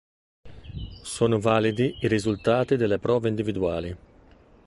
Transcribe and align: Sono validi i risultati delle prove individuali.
Sono 1.03 1.39
validi 1.39 1.95
i 2.01 2.07
risultati 2.07 2.75
delle 2.75 2.97
prove 2.97 3.29
individuali. 3.29 3.97